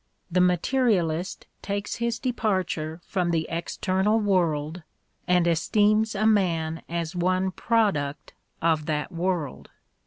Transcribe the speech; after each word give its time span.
The 0.31 0.41
materialist 0.41 1.45
takes 1.61 1.97
his 1.97 2.19
depar 2.19 2.65
ture 2.67 3.01
from 3.05 3.29
the 3.29 3.45
external 3.51 4.19
world 4.19 4.81
and 5.27 5.45
esteems 5.45 6.15
a 6.15 6.25
man 6.25 6.81
as 6.89 7.15
one 7.15 7.51
product 7.51 8.33
of 8.63 8.87
that 8.87 9.11
world. 9.11 9.69